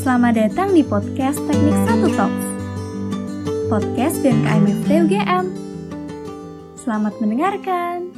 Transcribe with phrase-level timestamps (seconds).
[0.00, 2.46] Selamat datang di podcast Teknik Satu Talks,
[3.68, 5.44] podcast BMKM FT UGM.
[6.80, 8.08] Selamat mendengarkan.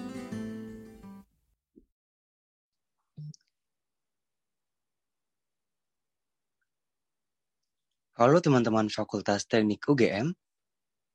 [8.14, 10.38] Halo teman-teman Fakultas Teknik UGM,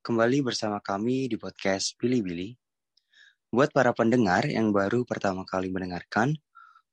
[0.04, 2.60] kembali bersama kami di podcast Billy-Billy.
[3.48, 6.36] Buat para pendengar yang baru pertama kali mendengarkan,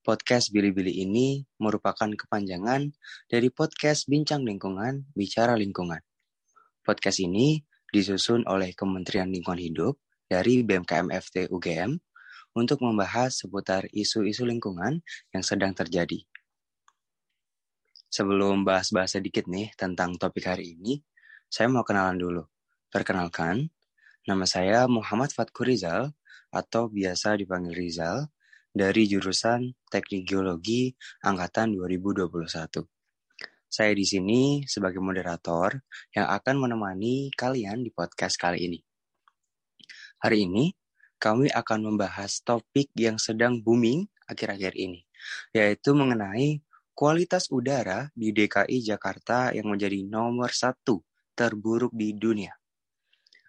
[0.08, 2.96] Podcast Bili-Bili ini merupakan kepanjangan
[3.28, 6.00] dari podcast Bincang Lingkungan, Bicara Lingkungan.
[6.80, 7.60] Podcast ini
[7.92, 12.00] disusun oleh Kementerian Lingkungan Hidup dari BMKM FT UGM
[12.56, 15.04] untuk membahas seputar isu-isu lingkungan
[15.36, 16.24] yang sedang terjadi.
[18.08, 21.04] Sebelum bahas-bahas sedikit nih tentang topik hari ini,
[21.52, 22.48] saya mau kenalan dulu.
[22.88, 23.68] Perkenalkan,
[24.24, 26.16] nama saya Muhammad Fatku Rizal
[26.48, 28.32] atau biasa dipanggil Rizal
[28.78, 30.94] dari jurusan Teknik Geologi
[31.26, 32.86] angkatan 2021.
[33.66, 35.82] Saya di sini sebagai moderator
[36.14, 38.78] yang akan menemani kalian di podcast kali ini.
[40.22, 40.70] Hari ini
[41.18, 45.02] kami akan membahas topik yang sedang booming akhir-akhir ini,
[45.50, 46.62] yaitu mengenai
[46.94, 51.02] kualitas udara di DKI Jakarta yang menjadi nomor satu
[51.34, 52.54] terburuk di dunia.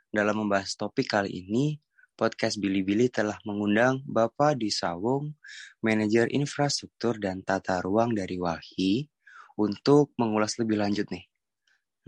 [0.09, 1.77] Dalam membahas topik kali ini,
[2.19, 5.39] podcast Billy-Billy telah mengundang Bapak Disawung,
[5.79, 9.07] Manajer Infrastruktur dan Tata Ruang dari Walhi,
[9.55, 11.23] untuk mengulas lebih lanjut nih.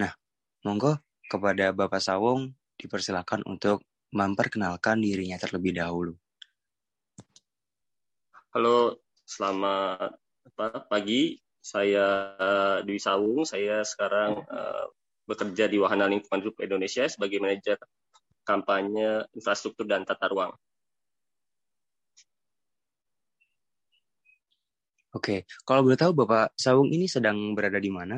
[0.03, 0.11] Nah,
[0.67, 0.99] monggo
[1.31, 6.19] kepada Bapak Sawung dipersilakan untuk memperkenalkan dirinya terlebih dahulu.
[8.51, 10.19] Halo, selamat
[10.91, 11.39] pagi.
[11.63, 13.47] Saya uh, Dwi Sawung.
[13.47, 14.91] Saya sekarang uh,
[15.23, 17.79] bekerja di Wahana Lingkungan Hidup Indonesia sebagai manajer
[18.43, 20.53] kampanye infrastruktur dan tata ruang.
[25.11, 28.15] Oke, kalau boleh tahu Bapak Sawung ini sedang berada di mana?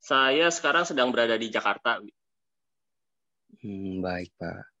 [0.00, 2.00] Saya sekarang sedang berada di Jakarta.
[3.60, 4.72] Hmm, baik Pak.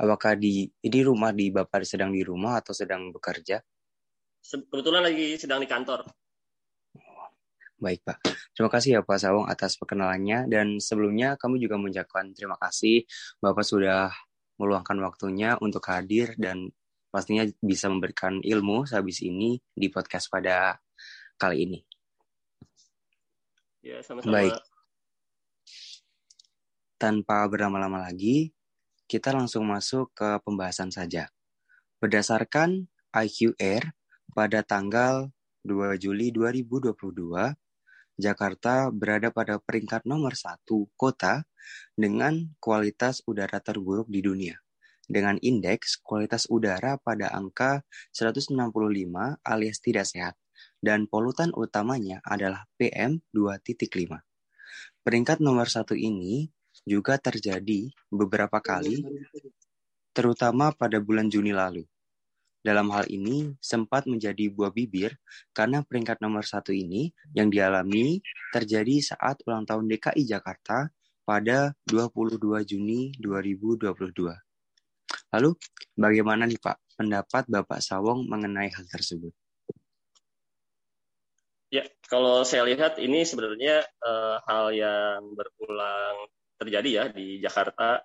[0.00, 3.60] Apakah di ini rumah di Bapak sedang di rumah atau sedang bekerja?
[4.42, 6.08] Kebetulan lagi sedang di kantor.
[7.78, 8.18] Baik Pak.
[8.54, 13.02] Terima kasih ya Pak Sawung atas perkenalannya dan sebelumnya kami juga mengucapkan terima kasih
[13.42, 14.14] Bapak sudah
[14.58, 16.70] meluangkan waktunya untuk hadir dan
[17.10, 20.78] pastinya bisa memberikan ilmu sehabis ini di podcast pada
[21.38, 21.78] kali ini.
[23.84, 24.32] Ya, sama-sama.
[24.32, 24.54] Baik.
[26.96, 28.54] Tanpa berlama-lama lagi,
[29.04, 31.28] kita langsung masuk ke pembahasan saja.
[32.00, 33.92] Berdasarkan IQR
[34.32, 35.28] pada tanggal
[35.62, 37.54] 2 Juli 2022,
[38.14, 41.42] Jakarta berada pada peringkat nomor satu kota
[41.98, 44.54] dengan kualitas udara terburuk di dunia.
[45.04, 48.54] Dengan indeks kualitas udara pada angka 165
[49.44, 50.34] alias tidak sehat,
[50.80, 54.22] dan polutan utamanya adalah PM 2.5.
[55.04, 56.48] Peringkat nomor satu ini
[56.88, 59.04] juga terjadi beberapa kali,
[60.16, 61.84] terutama pada bulan Juni lalu.
[62.64, 65.12] Dalam hal ini, sempat menjadi buah bibir
[65.52, 68.24] karena peringkat nomor satu ini yang dialami
[68.56, 70.88] terjadi saat ulang tahun DKI Jakarta
[71.28, 73.92] pada 22 Juni 2022.
[75.36, 75.50] Lalu,
[75.92, 79.36] bagaimana nih Pak pendapat Bapak Sawong mengenai hal tersebut?
[81.68, 88.00] Ya, kalau saya lihat ini sebenarnya uh, hal yang berulang terjadi ya di Jakarta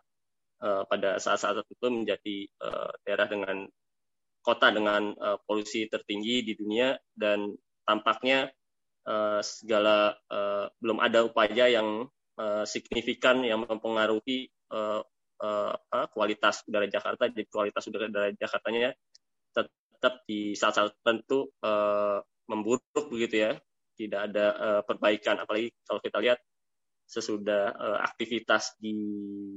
[0.59, 3.69] uh, pada saat-saat tertentu menjadi uh, daerah dengan
[4.39, 8.49] kota dengan uh, polusi tertinggi di dunia dan tampaknya
[9.05, 12.07] uh, segala uh, belum ada upaya yang
[12.39, 15.03] uh, signifikan yang mempengaruhi uh,
[15.43, 15.75] uh,
[16.13, 17.27] kualitas udara Jakarta.
[17.27, 18.95] Jadi kualitas udara Jakartanya
[19.51, 23.51] tetap di saat-saat tertentu uh, memburuk begitu ya.
[23.99, 26.39] Tidak ada uh, perbaikan apalagi kalau kita lihat
[27.09, 28.93] sesudah uh, aktivitas di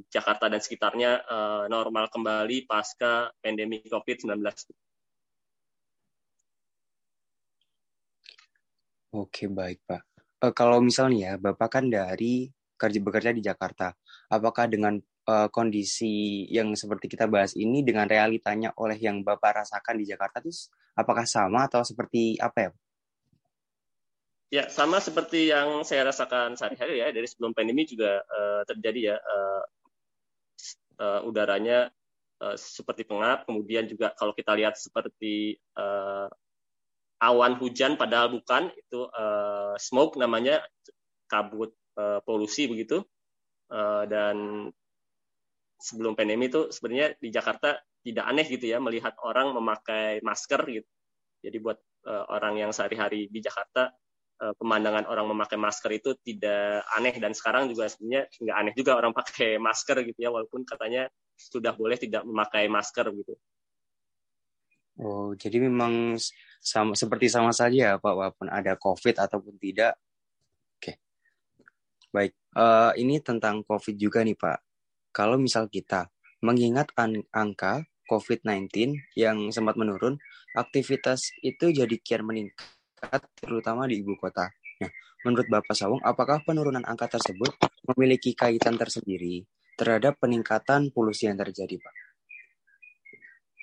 [0.09, 4.41] Jakarta dan sekitarnya uh, normal kembali pasca pandemi COVID-19.
[9.13, 10.03] Oke, baik Pak.
[10.41, 12.49] Uh, kalau misalnya ya, Bapak kan dari
[12.81, 13.93] kerja bekerja di Jakarta,
[14.33, 14.97] apakah dengan
[15.29, 20.41] uh, kondisi yang seperti kita bahas ini dengan realitanya oleh yang Bapak rasakan di Jakarta
[20.41, 22.71] itu apakah sama atau seperti apa ya?
[24.53, 29.17] Ya, sama seperti yang saya rasakan sehari-hari ya, dari sebelum pandemi juga uh, terjadi ya,
[29.17, 29.65] uh,
[31.01, 31.89] uh, udaranya
[32.45, 36.29] uh, seperti pengap, kemudian juga kalau kita lihat seperti uh,
[37.25, 40.61] awan hujan padahal bukan, itu uh, smoke namanya,
[41.33, 43.01] kabut uh, polusi begitu,
[43.73, 44.69] uh, dan
[45.81, 50.91] sebelum pandemi itu sebenarnya di Jakarta tidak aneh gitu ya, melihat orang memakai masker gitu.
[51.41, 53.97] Jadi buat uh, orang yang sehari-hari di Jakarta
[54.59, 59.13] pemandangan orang memakai masker itu tidak aneh dan sekarang juga sebenarnya nggak aneh juga orang
[59.21, 61.07] pakai masker gitu ya walaupun katanya
[61.39, 63.35] sudah boleh tidak memakai masker gitu.
[65.01, 66.21] Oh, jadi memang
[66.61, 69.97] sama seperti sama saja ya Pak, walaupun ada COVID ataupun tidak.
[70.77, 71.01] Oke,
[72.13, 72.37] baik.
[72.53, 74.59] Uh, ini tentang COVID juga nih Pak.
[75.17, 76.13] Kalau misal kita
[76.45, 78.69] mengingat an angka COVID-19
[79.17, 80.21] yang sempat menurun,
[80.53, 82.69] aktivitas itu jadi kian meningkat,
[83.39, 84.47] terutama di ibu kota.
[84.83, 84.91] Nah,
[85.27, 87.51] menurut Bapak Sawung, apakah penurunan angka tersebut
[87.93, 89.43] memiliki kaitan tersendiri
[89.75, 91.95] terhadap peningkatan polusi yang terjadi, Pak?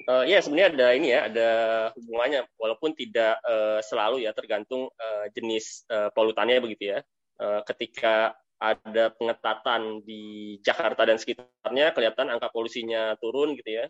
[0.09, 1.49] Uh, ya sebenarnya ada ini ya ada
[1.93, 6.99] hubungannya walaupun tidak uh, selalu ya tergantung uh, jenis uh, polutannya begitu ya.
[7.39, 13.85] Uh, ketika ada pengetatan di Jakarta dan sekitarnya kelihatan angka polusinya turun gitu ya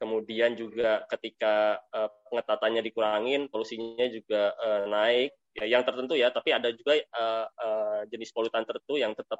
[0.00, 6.56] kemudian juga ketika uh, pengetatannya dikurangin, polusinya juga uh, naik, ya, yang tertentu ya, tapi
[6.56, 9.36] ada juga uh, jenis polutan tertentu yang tetap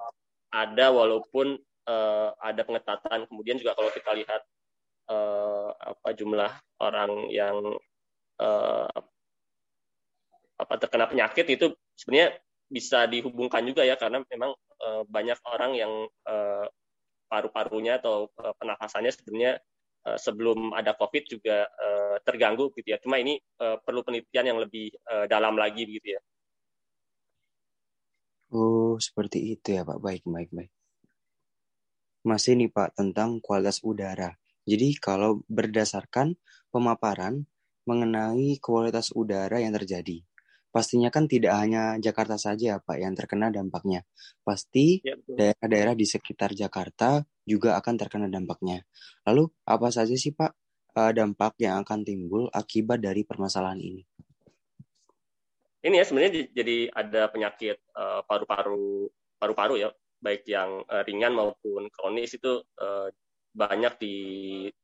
[0.52, 1.56] ada walaupun
[2.38, 3.26] ada pengetatan.
[3.26, 4.46] Kemudian juga kalau kita lihat
[5.74, 7.58] apa jumlah orang yang
[10.54, 12.38] apa terkena penyakit itu sebenarnya
[12.70, 14.54] bisa dihubungkan juga ya karena memang
[15.10, 15.90] banyak orang yang
[17.30, 19.62] paru-parunya atau uh, pernafasannya sebenarnya
[20.00, 22.98] Eh, sebelum ada COVID juga uh, terganggu gitu ya.
[23.04, 26.20] Cuma ini uh, perlu penelitian yang lebih uh, dalam lagi gitu ya.
[28.48, 30.00] Oh, seperti itu ya Pak.
[30.00, 30.72] Baik, baik, baik.
[32.24, 34.32] Masih nih Pak tentang kualitas udara.
[34.64, 36.32] Jadi kalau berdasarkan
[36.72, 37.44] pemaparan
[37.84, 40.24] mengenai kualitas udara yang terjadi,
[40.72, 44.08] pastinya kan tidak hanya Jakarta saja Pak yang terkena dampaknya.
[44.40, 47.20] Pasti ya, daerah-daerah di sekitar Jakarta
[47.50, 48.86] juga akan terkena dampaknya.
[49.26, 50.52] Lalu apa saja sih Pak
[50.94, 54.02] eh, dampak yang akan timbul akibat dari permasalahan ini?
[55.80, 59.08] Ini ya sebenarnya jadi ada penyakit uh, paru-paru
[59.40, 59.88] paru-paru ya,
[60.20, 62.60] baik yang uh, ringan maupun kronis itu
[63.50, 64.16] banyak di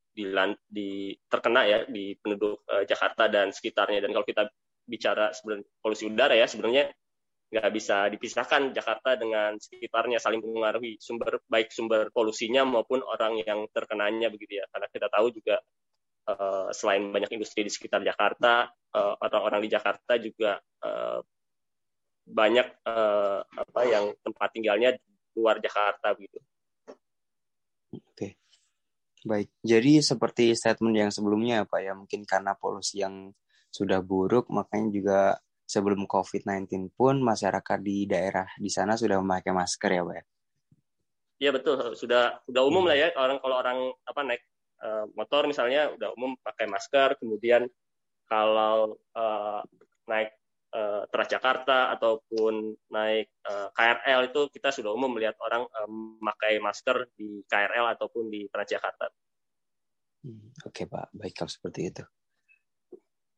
[0.09, 0.25] di,
[0.65, 4.01] di terkena ya di penduduk Jakarta dan sekitarnya.
[4.01, 4.49] Dan kalau kita
[4.89, 6.89] bicara sebenarnya polusi udara ya sebenarnya
[7.47, 13.63] nggak bisa dipisahkan Jakarta dengan sekitarnya saling mengaruhi sumber baik sumber polusinya maupun orang yang
[13.71, 15.55] terkenanya begitu ya karena kita tahu juga
[16.27, 21.23] uh, selain banyak industri di sekitar Jakarta uh, orang-orang di Jakarta juga uh,
[22.27, 24.99] banyak uh, apa yang tempat tinggalnya
[25.39, 26.43] luar Jakarta begitu.
[27.95, 28.35] Oke.
[29.23, 29.47] Baik.
[29.63, 33.31] Jadi seperti statement yang sebelumnya Pak ya mungkin karena polusi yang
[33.71, 35.19] sudah buruk, makanya juga
[35.67, 40.15] sebelum COVID-19 pun masyarakat di daerah di sana sudah memakai masker ya, Pak?
[40.15, 40.23] Ya?
[41.37, 44.41] Iya betul, sudah sudah umum lah ya orang kalau orang apa naik
[44.81, 47.69] uh, motor misalnya udah umum pakai masker, kemudian
[48.25, 49.61] kalau uh,
[50.09, 50.33] naik
[50.73, 57.05] uh, Transjakarta ataupun naik uh, KRL itu kita sudah umum melihat orang uh, memakai masker
[57.13, 59.05] di KRL ataupun di Transjakarta.
[60.25, 62.03] Hmm, Oke okay, Pak, baik kalau seperti itu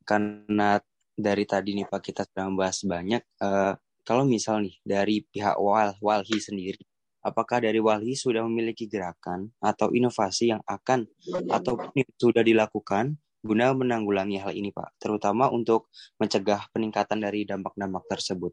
[0.09, 0.81] karena
[1.19, 3.21] dari tadi nih Pak kita sudah membahas banyak.
[3.43, 3.75] Uh,
[4.07, 6.79] kalau misal nih dari pihak Wal Walhi sendiri,
[7.19, 11.03] apakah dari Walhi sudah memiliki gerakan atau inovasi yang akan
[11.51, 11.75] atau
[12.15, 18.51] sudah dilakukan guna menanggulangi hal ini Pak, terutama untuk mencegah peningkatan dari dampak-dampak tersebut?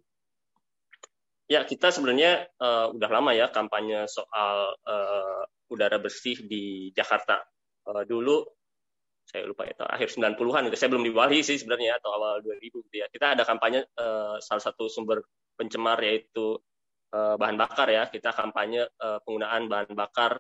[1.47, 7.39] Ya, kita sebenarnya uh, udah lama ya kampanye soal uh, udara bersih di Jakarta.
[7.87, 8.43] Uh, dulu
[9.27, 12.97] saya lupa ya, akhir 90-an itu saya belum diwali sih sebenarnya atau awal 2000 gitu
[13.03, 13.07] ya.
[13.11, 15.27] Kita ada kampanye uh, salah satu sumber
[15.59, 16.55] pencemar yaitu
[17.11, 18.07] uh, bahan bakar ya.
[18.07, 20.39] Kita kampanye uh, penggunaan bahan bakar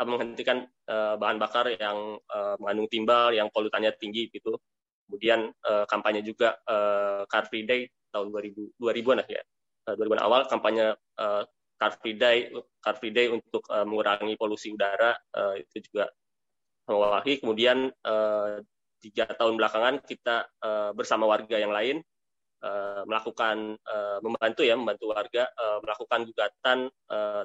[0.00, 4.56] uh, menghentikan uh, bahan bakar yang uh, mengandung timbal yang polutannya tinggi gitu.
[5.04, 9.44] Kemudian uh, kampanye juga uh, Car Free Day tahun 2000 2000-an ya.
[9.84, 11.44] Uh, 2000-an awal kampanye uh,
[11.76, 12.48] Car Free Day
[12.80, 16.08] Car Free Day untuk uh, mengurangi polusi udara uh, itu juga
[16.84, 17.40] Wahi.
[17.40, 18.60] Kemudian uh,
[19.00, 22.00] tiga tahun belakangan kita uh, bersama warga yang lain
[22.64, 23.76] uh, melakukan
[24.24, 25.48] membantu ya membantu warga
[25.84, 26.78] melakukan gugatan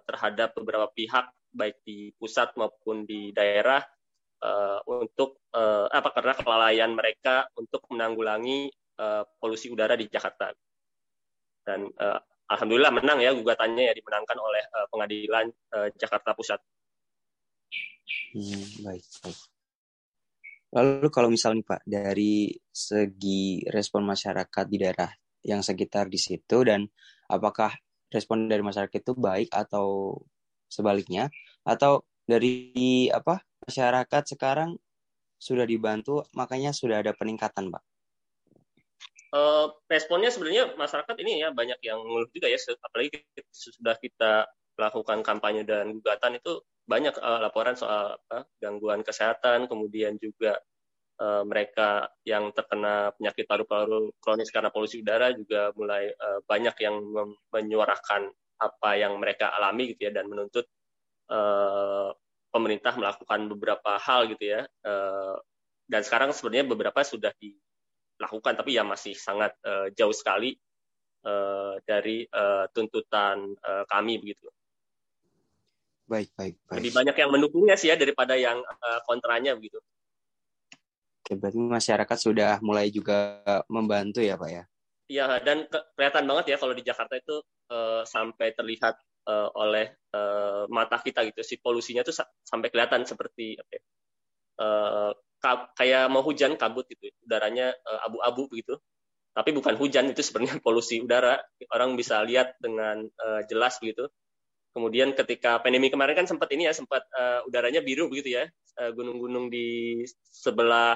[0.08, 3.84] terhadap beberapa pihak baik di pusat maupun di daerah
[4.88, 5.43] untuk
[5.91, 8.72] apa karena kelalaian mereka untuk menanggulangi
[9.36, 10.55] polusi udara di Jakarta
[11.67, 11.91] dan
[12.48, 15.46] alhamdulillah menang ya gugatannya ya dimenangkan oleh pengadilan
[16.00, 16.63] Jakarta Pusat.
[18.34, 19.39] Hmm, baik, baik.
[20.70, 25.10] Lalu kalau misalnya Pak dari segi respon masyarakat di daerah
[25.42, 26.86] yang sekitar di situ dan
[27.25, 27.74] apakah
[28.13, 30.18] respon dari masyarakat itu baik atau
[30.70, 31.34] sebaliknya
[31.66, 34.78] atau dari apa masyarakat sekarang
[35.42, 37.84] sudah dibantu makanya sudah ada peningkatan Pak?
[39.30, 43.22] Uh, responnya sebenarnya masyarakat ini ya banyak yang ngeluh juga ya, apalagi
[43.54, 50.17] sudah kita lakukan kampanye dan gugatan itu banyak uh, laporan soal apa, gangguan kesehatan, kemudian
[50.17, 50.58] juga
[51.22, 56.98] uh, mereka yang terkena penyakit paru-paru kronis karena polusi udara juga mulai uh, banyak yang
[57.53, 60.65] menyuarakan apa yang mereka alami gitu ya dan menuntut
[61.29, 62.12] uh,
[62.50, 64.65] pemerintah melakukan beberapa hal gitu ya.
[64.81, 65.38] Uh,
[65.86, 70.58] dan sekarang sebenarnya beberapa sudah dilakukan tapi ya masih sangat uh, jauh sekali
[71.25, 74.50] uh, dari uh, tuntutan uh, kami begitu.
[76.10, 76.82] Baik, baik, baik.
[76.82, 79.78] Lebih banyak yang mendukungnya sih ya daripada yang uh, kontranya begitu.
[81.22, 84.63] Oke, berarti masyarakat sudah mulai juga membantu ya, Pak ya?
[85.06, 88.98] Iya, dan ke kelihatan banget ya kalau di Jakarta itu uh, sampai terlihat
[89.30, 91.46] uh, oleh uh, mata kita gitu.
[91.46, 93.82] Si polusinya tuh sampai kelihatan seperti apa ya,
[94.66, 95.12] uh,
[95.78, 97.13] kayak mau hujan kabut gitu.
[97.22, 97.70] Udaranya
[98.10, 98.82] abu-abu uh, begitu.
[99.30, 101.38] Tapi bukan hujan, itu sebenarnya polusi udara.
[101.70, 104.10] Orang bisa lihat dengan uh, jelas begitu
[104.69, 108.45] Kemudian ketika pandemi kemarin kan sempat ini ya sempat uh, udaranya biru begitu ya
[108.93, 109.67] gunung-gunung uh, di
[110.23, 110.95] sebelah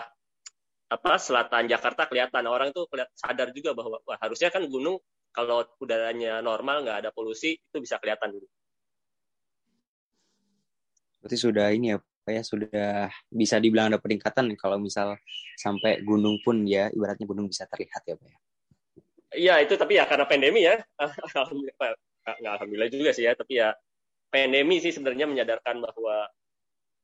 [0.94, 5.02] apa selatan Jakarta kelihatan orang itu kelihatan sadar juga bahwa wah harusnya kan gunung
[5.34, 8.38] kalau udaranya normal nggak ada polusi itu bisa kelihatan.
[11.18, 15.18] Berarti sudah ini ya Pak ya sudah bisa dibilang ada peningkatan kalau misal
[15.58, 18.38] sampai gunung pun ya ibaratnya gunung bisa terlihat ya Pak ya.
[19.34, 20.78] Iya itu tapi ya karena pandemi ya
[22.24, 23.76] nggak alhamdulillah juga sih ya tapi ya
[24.32, 26.26] pandemi sih sebenarnya menyadarkan bahwa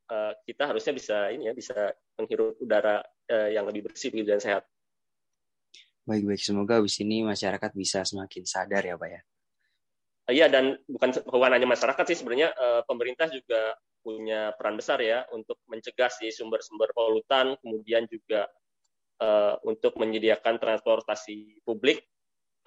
[0.09, 4.65] uh, kita harusnya bisa ini ya bisa menghirup udara uh, yang lebih bersih dan sehat.
[6.09, 9.21] Baik baik semoga di sini masyarakat bisa semakin sadar ya pak ya.
[10.29, 14.97] Iya uh, dan bukan bukan hanya masyarakat sih sebenarnya uh, pemerintah juga punya peran besar
[15.03, 18.47] ya untuk mencegah si sumber-sumber polutan kemudian juga
[19.21, 22.01] uh, untuk menyediakan transportasi publik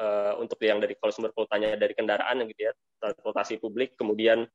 [0.01, 2.73] uh, untuk yang dari kalau sumber polutannya dari kendaraan gitu ya
[3.03, 4.47] transportasi publik kemudian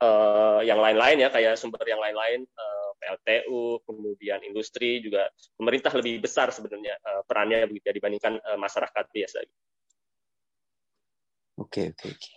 [0.00, 6.22] uh, yang lain-lain ya kayak sumber yang lain-lain uh, PLTU kemudian industri juga pemerintah lebih
[6.24, 9.36] besar sebenarnya uh, perannya begitu ya dibandingkan uh, masyarakat biasa.
[11.56, 12.32] Oke oke oke.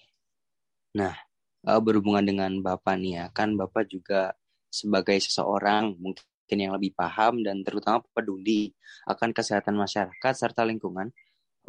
[0.96, 1.16] Nah
[1.60, 4.32] berhubungan dengan bapak nih ya kan bapak juga
[4.72, 8.72] sebagai seseorang mungkin yang lebih paham dan terutama peduli
[9.12, 11.12] akan kesehatan masyarakat serta lingkungan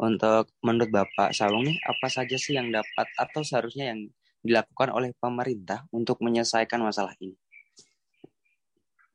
[0.01, 4.09] untuk menurut Bapak Sawung nih, apa saja sih yang dapat atau seharusnya yang
[4.41, 7.37] dilakukan oleh pemerintah untuk menyelesaikan masalah ini?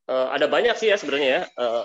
[0.07, 1.43] Uh, ada banyak sih ya sebenarnya ya.
[1.59, 1.85] Uh,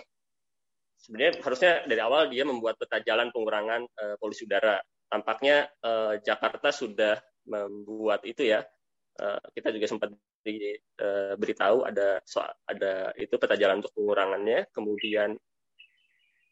[1.02, 4.78] sebenarnya harusnya dari awal dia membuat peta jalan pengurangan uh, polusi udara.
[5.10, 7.18] Tampaknya uh, Jakarta sudah
[7.50, 8.62] membuat itu ya.
[9.18, 10.10] Uh, kita juga sempat
[10.46, 14.70] diberitahu uh, ada soal, ada itu peta jalan untuk pengurangannya.
[14.70, 15.34] Kemudian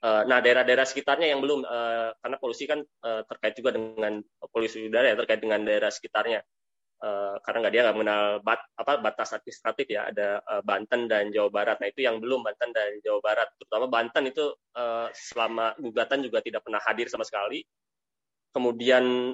[0.03, 5.11] nah, daerah-daerah sekitarnya yang belum, uh, karena polusi kan uh, terkait juga dengan polusi udara
[5.11, 6.41] ya, terkait dengan daerah sekitarnya.
[7.47, 11.79] Karena nggak dia nggak mengenal bat, apa, batas administratif ya, ada Banten dan Jawa Barat.
[11.79, 13.47] Nah, itu yang belum Banten dan Jawa Barat.
[13.55, 14.51] Terutama Banten itu
[15.15, 17.63] selama gugatan juga tidak pernah hadir sama sekali.
[18.51, 19.31] Kemudian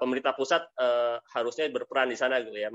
[0.00, 0.64] pemerintah pusat
[1.36, 2.72] harusnya berperan di sana gitu ya,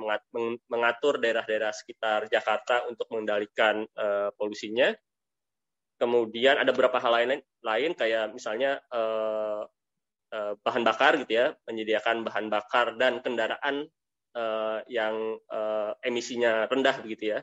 [0.69, 3.81] mengatur daerah-daerah sekitar Jakarta untuk mengendalikan
[4.37, 4.93] polusinya
[5.99, 7.29] Kemudian ada beberapa hal lain
[7.59, 9.67] lain kayak misalnya uh,
[10.31, 13.85] uh, bahan bakar gitu ya, menyediakan bahan bakar dan kendaraan
[14.33, 17.39] uh, yang uh, emisinya rendah begitu ya.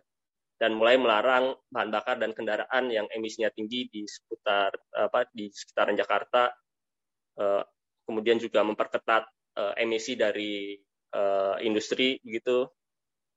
[0.56, 5.92] Dan mulai melarang bahan bakar dan kendaraan yang emisinya tinggi di seputar apa di sekitaran
[5.92, 6.48] Jakarta.
[7.36, 7.60] Uh,
[8.08, 9.28] kemudian juga memperketat
[9.60, 10.72] uh, emisi dari
[11.12, 12.64] uh, industri begitu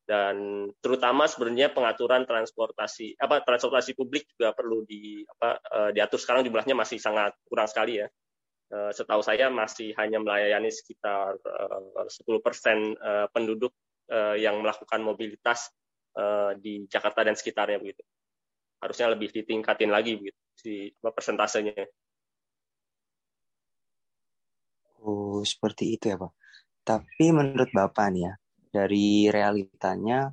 [0.10, 6.18] dan terutama sebenarnya pengaturan transportasi apa transportasi publik juga perlu di apa uh, diatur.
[6.18, 8.10] Sekarang jumlahnya masih sangat kurang sekali ya.
[8.74, 13.70] Uh, setahu saya masih hanya melayani sekitar uh, 10% uh, penduduk
[14.42, 15.70] yang melakukan mobilitas
[16.58, 18.02] di Jakarta dan sekitarnya begitu.
[18.82, 21.78] Harusnya lebih ditingkatin lagi begitu si persentasenya.
[25.06, 26.34] Oh seperti itu ya pak.
[26.82, 28.34] Tapi menurut bapak nih ya
[28.70, 30.30] dari realitanya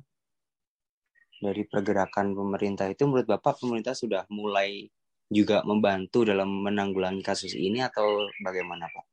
[1.37, 4.89] dari pergerakan pemerintah itu menurut Bapak pemerintah sudah mulai
[5.27, 9.05] juga membantu dalam menanggulangi kasus ini atau bagaimana Pak?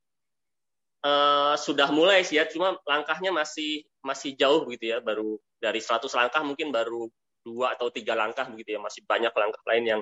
[1.05, 6.09] Uh, sudah mulai sih ya, cuma langkahnya masih masih jauh begitu ya, baru dari 100
[6.17, 7.13] langkah mungkin baru
[7.45, 10.01] dua atau tiga langkah begitu ya, masih banyak langkah lain yang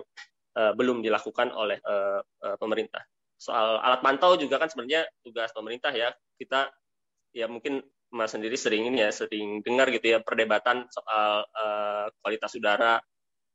[0.55, 3.03] uh, belum dilakukan oleh uh, uh, pemerintah.
[3.35, 6.71] Soal alat pantau juga kan sebenarnya tugas pemerintah ya, kita
[7.35, 7.83] ya mungkin
[8.13, 13.01] Mas sendiri sering ini ya sering dengar gitu ya perdebatan soal uh, kualitas udara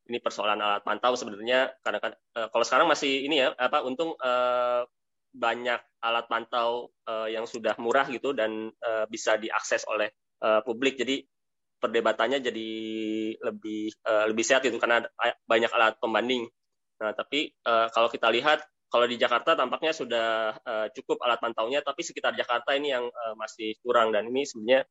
[0.08, 4.82] ini persoalan alat pantau sebenarnya karena uh, kalau sekarang masih ini ya apa untung uh,
[5.38, 10.10] banyak alat pantau uh, yang sudah murah gitu dan uh, bisa diakses oleh
[10.42, 11.22] uh, publik jadi
[11.78, 12.70] perdebatannya jadi
[13.38, 15.06] lebih uh, lebih sehat itu karena
[15.46, 16.50] banyak alat pembanding.
[16.98, 21.84] Nah, tapi uh, kalau kita lihat kalau di Jakarta tampaknya sudah uh, cukup alat pantaunya,
[21.84, 24.88] tapi sekitar Jakarta ini yang uh, masih kurang dan ini sebenarnya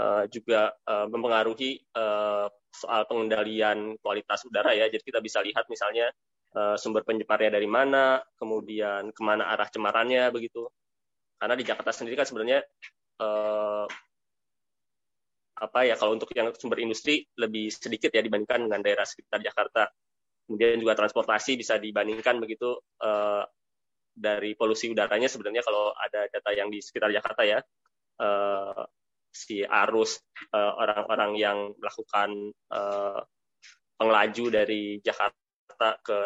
[0.00, 4.88] uh, juga uh, mempengaruhi uh, soal pengendalian kualitas udara ya.
[4.88, 6.08] Jadi kita bisa lihat misalnya
[6.78, 10.70] sumber penyeparnya dari mana, kemudian ke mana arah cemarannya begitu.
[11.34, 12.62] Karena di Jakarta sendiri kan sebenarnya
[15.58, 19.90] apa ya kalau untuk yang sumber industri lebih sedikit ya dibandingkan dengan daerah sekitar Jakarta.
[20.44, 23.44] Kemudian juga transportasi bisa dibandingkan begitu uh,
[24.14, 27.58] dari polusi udaranya sebenarnya kalau ada data yang di sekitar Jakarta ya
[28.22, 28.86] uh,
[29.34, 30.22] si arus
[30.54, 32.30] orang-orang uh, yang melakukan
[32.70, 33.18] uh,
[33.98, 36.18] pengelaju dari Jakarta ke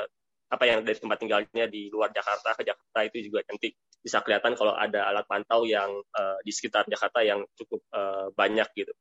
[0.49, 4.57] apa yang dari tempat tinggalnya di luar Jakarta ke Jakarta itu juga nanti bisa kelihatan
[4.57, 8.93] kalau ada alat pantau yang uh, di sekitar Jakarta yang cukup uh, banyak gitu.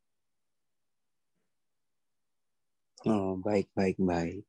[3.07, 4.43] Oh, baik, baik, baik.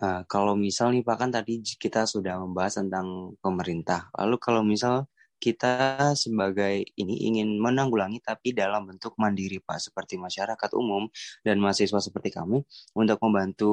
[0.00, 4.08] Nah, kalau misal nih Pak kan tadi kita sudah membahas tentang pemerintah.
[4.16, 5.04] Lalu kalau misal
[5.36, 11.08] kita sebagai ini ingin menanggulangi tapi dalam bentuk mandiri Pak seperti masyarakat umum
[11.44, 12.64] dan mahasiswa seperti kami
[12.96, 13.72] untuk membantu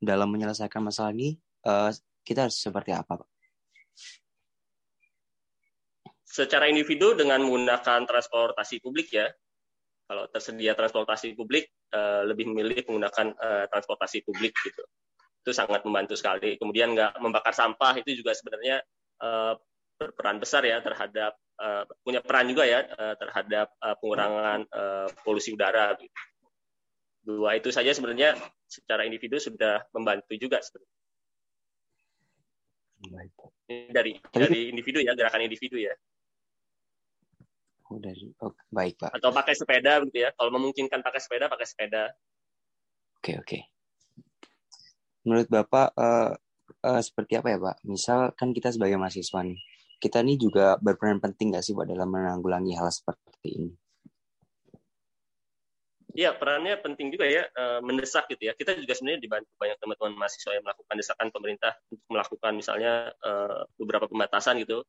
[0.00, 1.88] dalam menyelesaikan masalah ini uh,
[2.24, 3.28] kita harus seperti apa Pak?
[6.28, 9.32] Secara individu dengan menggunakan transportasi publik ya,
[10.04, 14.84] kalau tersedia transportasi publik uh, lebih memilih menggunakan uh, transportasi publik gitu
[15.44, 18.80] itu sangat membantu sekali kemudian nggak membakar sampah itu juga sebenarnya
[19.20, 19.52] uh,
[20.00, 25.52] berperan besar ya terhadap uh, punya peran juga ya uh, terhadap uh, pengurangan uh, polusi
[25.52, 26.08] udara gitu.
[27.24, 28.32] dua itu saja sebenarnya
[28.64, 30.92] secara individu sudah membantu juga sebenarnya
[33.92, 35.92] dari dari individu ya gerakan individu ya
[37.92, 39.12] Oh, dari oh, baik pak.
[39.12, 40.32] Atau pakai sepeda gitu ya.
[40.32, 42.10] Kalau memungkinkan pakai sepeda, pakai sepeda.
[43.20, 43.73] Oke oke.
[45.24, 46.36] Menurut bapak uh,
[46.84, 47.76] uh, seperti apa ya pak?
[47.88, 49.56] Misal kan kita sebagai mahasiswa nih,
[49.96, 53.72] kita ini juga berperan penting nggak sih pak dalam menanggulangi hal seperti ini?
[56.14, 57.42] Iya, perannya penting juga ya,
[57.82, 58.54] mendesak gitu ya.
[58.54, 63.10] Kita juga sebenarnya dibantu banyak teman-teman mahasiswa yang melakukan desakan pemerintah untuk melakukan misalnya
[63.74, 64.86] beberapa pembatasan gitu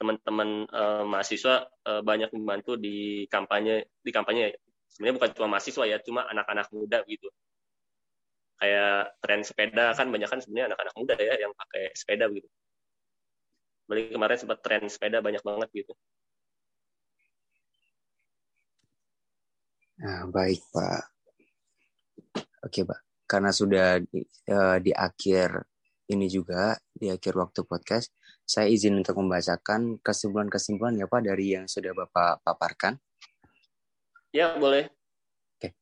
[0.00, 0.64] teman-teman
[1.04, 4.56] mahasiswa banyak membantu di kampanye di kampanye
[4.88, 7.28] sebenarnya bukan cuma mahasiswa ya cuma anak-anak muda gitu
[8.62, 12.46] kayak tren sepeda kan banyak kan sebenarnya anak-anak muda ya yang pakai sepeda gitu
[13.90, 15.92] balik kemarin sempat tren sepeda banyak banget gitu
[19.98, 21.02] nah baik pak
[22.62, 24.22] oke pak karena sudah di,
[24.54, 25.66] uh, di akhir
[26.14, 31.64] ini juga di akhir waktu podcast saya izin untuk membacakan kesimpulan-kesimpulan ya Pak dari yang
[31.70, 32.98] sudah Bapak paparkan.
[34.34, 34.90] Ya, boleh.
[35.56, 35.72] Oke.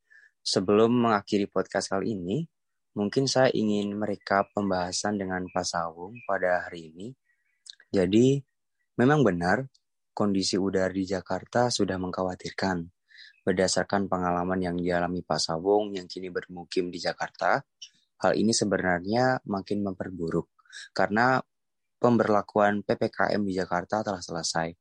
[0.45, 2.45] Sebelum mengakhiri podcast kali ini,
[2.95, 7.15] mungkin saya ingin merekap pembahasan dengan Pak Sawung pada hari ini.
[7.91, 8.39] Jadi,
[8.99, 9.67] memang benar
[10.15, 12.87] kondisi udara di Jakarta sudah mengkhawatirkan.
[13.41, 17.63] Berdasarkan pengalaman yang dialami Pak Sawung yang kini bermukim di Jakarta,
[18.21, 20.47] hal ini sebenarnya makin memperburuk
[20.93, 21.41] karena
[22.01, 24.73] pemberlakuan PPKM di Jakarta telah selesai.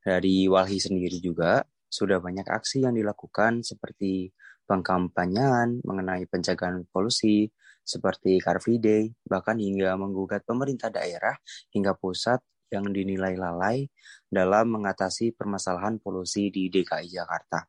[0.00, 4.30] Dari Walhi sendiri juga sudah banyak aksi yang dilakukan seperti
[4.70, 7.50] pengkampanyan mengenai pencegahan polusi,
[7.82, 11.34] seperti Car Free Day, bahkan hingga menggugat pemerintah daerah
[11.74, 12.38] hingga pusat
[12.70, 13.90] yang dinilai lalai
[14.30, 17.66] dalam mengatasi permasalahan polusi di DKI Jakarta.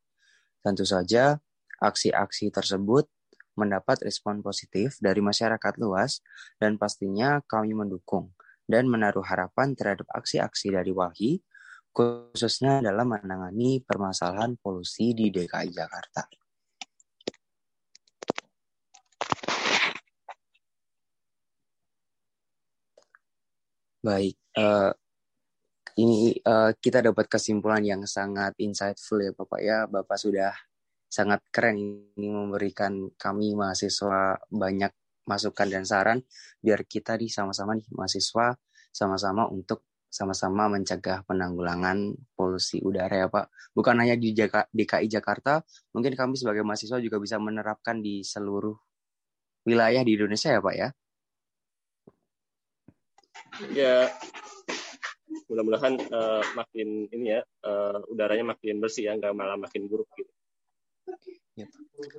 [0.61, 1.41] Tentu saja,
[1.81, 3.09] aksi-aksi tersebut
[3.57, 6.21] mendapat respon positif dari masyarakat luas
[6.61, 8.29] dan pastinya kami mendukung
[8.69, 11.41] dan menaruh harapan terhadap aksi-aksi dari Walhi,
[11.91, 16.40] khususnya dalam menangani permasalahan polusi di DKI Jakarta.
[24.01, 24.89] Baik, uh,
[26.01, 29.85] ini uh, kita dapat kesimpulan yang sangat insightful ya Bapak ya.
[29.85, 30.49] Bapak sudah
[31.05, 31.77] sangat keren
[32.17, 34.89] ini memberikan kami mahasiswa banyak
[35.29, 36.17] masukan dan saran
[36.65, 38.57] biar kita di sama-sama nih mahasiswa
[38.89, 43.53] sama-sama untuk sama-sama mencegah penanggulangan polusi udara ya Pak.
[43.77, 45.61] Bukan hanya di DKI Jakarta,
[45.93, 48.75] mungkin kami sebagai mahasiswa juga bisa menerapkan di seluruh
[49.69, 50.89] wilayah di Indonesia ya Pak ya.
[53.75, 54.09] Ya,
[55.51, 60.31] mudah-mudahan uh, makin ini ya uh, udaranya makin bersih ya, nggak malah makin buruk gitu.
[61.59, 61.69] Yep.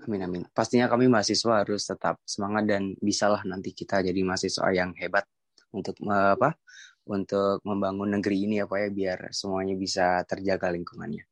[0.06, 0.42] Amin amin.
[0.52, 5.24] Pastinya kami mahasiswa harus tetap semangat dan bisalah nanti kita jadi mahasiswa yang hebat
[5.72, 6.54] untuk apa?
[7.02, 11.26] Untuk membangun negeri ini apa ya biar semuanya bisa terjaga lingkungannya.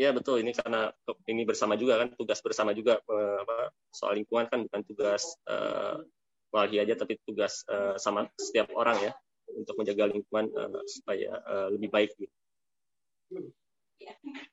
[0.00, 0.88] Ya betul ini karena
[1.28, 6.00] ini bersama juga kan tugas bersama juga eh, apa, soal lingkungan kan bukan tugas uh,
[6.50, 9.12] wali aja tapi tugas uh, sama setiap orang ya
[9.54, 12.36] untuk menjaga lingkungan uh, supaya uh, lebih baik gitu.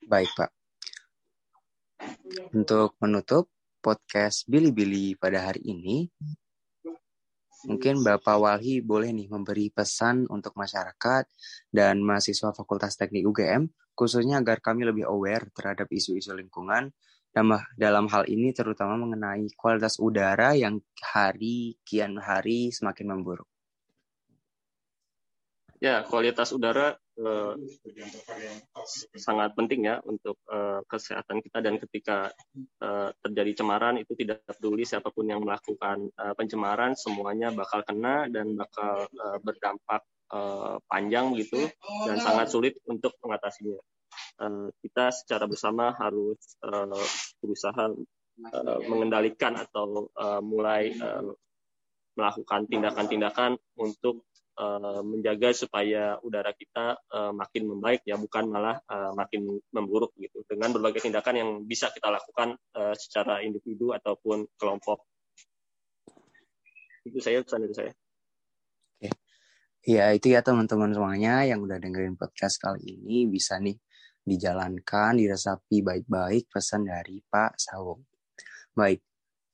[0.06, 0.50] Baik Pak.
[2.54, 3.50] Untuk menutup
[3.82, 6.06] podcast Billy-Billy pada hari ini,
[7.66, 11.26] mungkin Bapak Walhi boleh nih memberi pesan untuk masyarakat
[11.74, 13.66] dan mahasiswa Fakultas Teknik UGM
[13.98, 16.94] khususnya agar kami lebih aware terhadap isu-isu lingkungan
[17.78, 23.48] dalam hal ini terutama mengenai kualitas udara yang hari kian hari semakin memburuk.
[25.78, 27.54] Ya, kualitas udara eh,
[29.14, 32.34] sangat penting ya untuk eh, kesehatan kita dan ketika
[32.82, 38.26] eh, terjadi cemaran itu tidak peduli siapa pun yang melakukan eh, pencemaran semuanya bakal kena
[38.26, 40.02] dan bakal eh, berdampak
[40.34, 41.70] eh, panjang gitu
[42.10, 43.78] dan sangat sulit untuk mengatasinya.
[44.38, 46.94] Eh, kita secara bersama harus uh,
[47.42, 51.34] berusaha uh, mengendalikan atau uh, mulai uh,
[52.14, 54.30] melakukan tindakan-tindakan untuk
[54.62, 60.46] uh, menjaga supaya udara kita uh, makin membaik ya bukan malah uh, makin memburuk gitu
[60.46, 65.02] dengan berbagai tindakan yang bisa kita lakukan uh, secara individu ataupun kelompok
[67.10, 67.92] itu saya pesan dari saya.
[69.02, 69.10] Oke.
[69.82, 73.82] Ya itu ya teman-teman semuanya yang udah dengerin podcast kali ini bisa nih
[74.28, 78.04] dijalankan, diresapi baik-baik pesan dari Pak Sawung.
[78.76, 79.00] Baik,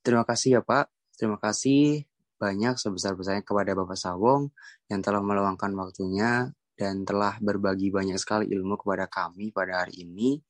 [0.02, 0.90] terima kasih ya Pak.
[1.14, 2.02] Terima kasih
[2.42, 4.50] banyak sebesar-besarnya kepada Bapak Sawung
[4.90, 10.42] yang telah meluangkan waktunya dan telah berbagi banyak sekali ilmu kepada kami pada hari ini.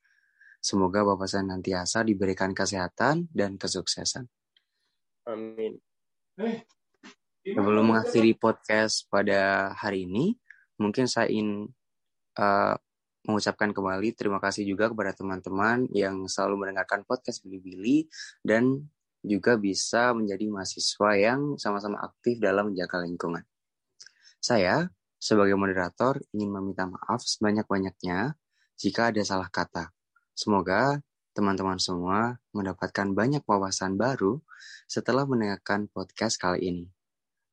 [0.63, 4.23] Semoga Bapak senantiasa diberikan kesehatan dan kesuksesan.
[5.27, 5.75] Amin.
[7.43, 10.39] Sebelum mengakhiri podcast pada hari ini,
[10.79, 11.67] mungkin saya ingin
[12.39, 12.79] uh,
[13.23, 18.07] mengucapkan kembali terima kasih juga kepada teman-teman yang selalu mendengarkan podcast Billy-Billy
[18.43, 18.83] dan
[19.23, 23.47] juga bisa menjadi mahasiswa yang sama-sama aktif dalam menjaga lingkungan.
[24.43, 28.35] Saya, sebagai moderator, ingin meminta maaf sebanyak-banyaknya
[28.75, 29.95] jika ada salah kata.
[30.35, 30.99] Semoga
[31.31, 34.43] teman-teman semua mendapatkan banyak wawasan baru
[34.85, 36.85] setelah mendengarkan podcast kali ini.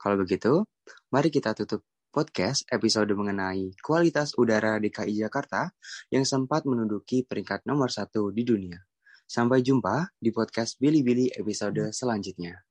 [0.00, 0.66] Kalau begitu,
[1.14, 5.70] mari kita tutup podcast episode mengenai kualitas udara DKI Jakarta
[6.10, 8.82] yang sempat menduduki peringkat nomor satu di dunia.
[9.30, 12.66] Sampai jumpa di podcast Bilibili episode selanjutnya.